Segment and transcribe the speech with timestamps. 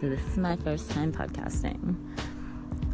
[0.00, 1.94] This is my first time podcasting.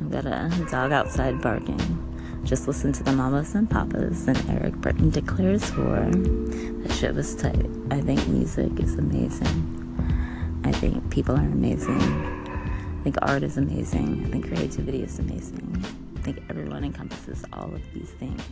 [0.01, 2.43] I've got a dog outside barking.
[2.43, 6.05] Just listen to the Mamas and Papas and Eric Burdon declares war.
[6.11, 7.65] That shit was tight.
[7.93, 10.63] I think music is amazing.
[10.65, 12.01] I think people are amazing.
[12.01, 14.27] I think art is amazing.
[14.27, 15.85] I think creativity is amazing.
[16.17, 18.43] I think everyone encompasses all of these things.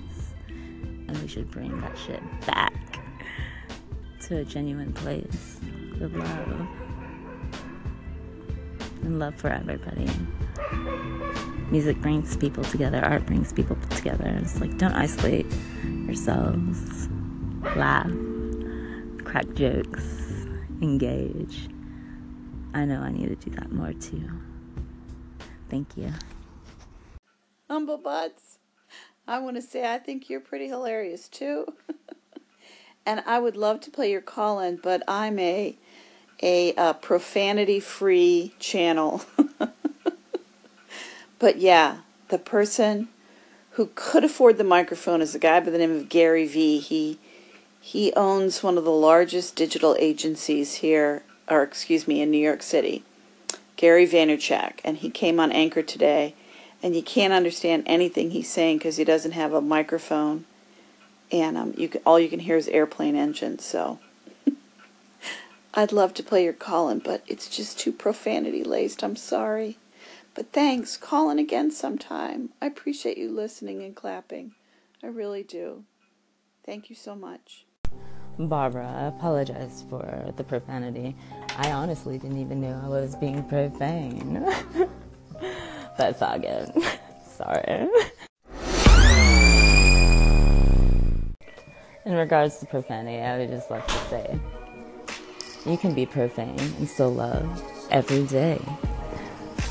[0.46, 3.00] And we should bring that shit back
[4.28, 5.58] to a genuine place
[5.98, 6.83] with love
[9.04, 10.10] and love for everybody.
[11.70, 14.38] Music brings people together, art brings people together.
[14.40, 15.46] It's like don't isolate
[16.06, 17.08] yourselves.
[17.76, 18.10] Laugh,
[19.24, 20.46] crack jokes,
[20.82, 21.68] engage.
[22.74, 24.28] I know I need to do that more too.
[25.70, 26.12] Thank you.
[27.70, 28.58] Humble Butts,
[29.26, 31.66] I want to say I think you're pretty hilarious too.
[33.06, 35.78] and I would love to play your call in, but I'm a
[36.42, 39.22] a, a profanity free channel.
[41.38, 43.08] but yeah, the person
[43.72, 46.78] who could afford the microphone is a guy by the name of Gary Vee.
[46.78, 47.18] He
[47.80, 52.62] he owns one of the largest digital agencies here, or excuse me, in New York
[52.62, 53.04] City.
[53.76, 56.34] Gary Vaynerchuk, and he came on Anchor today,
[56.82, 60.44] and you can't understand anything he's saying because he doesn't have a microphone,
[61.30, 63.64] and um, you can, all you can hear is airplane engines.
[63.64, 63.98] So
[65.76, 69.02] I'd love to play your call-in, but it's just too profanity laced.
[69.02, 69.76] I'm sorry.
[70.32, 70.96] But thanks.
[70.96, 72.50] Call in again sometime.
[72.62, 74.52] I appreciate you listening and clapping.
[75.02, 75.82] I really do.
[76.64, 77.66] Thank you so much.
[78.38, 81.16] Barbara, I apologize for the profanity.
[81.56, 84.46] I honestly didn't even know I was being profane.
[85.98, 86.70] That's all good.
[87.26, 87.88] Sorry.
[92.04, 94.38] In regards to profanity, I would just like to say
[95.66, 98.60] you can be profane and still love every day.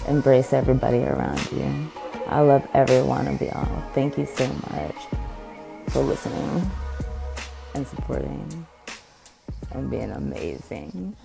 [0.07, 1.91] Embrace everybody around you.
[2.27, 3.91] I love every one of y'all.
[3.93, 4.95] Thank you so much
[5.89, 6.69] for listening
[7.75, 8.65] and supporting
[9.71, 11.15] and being amazing.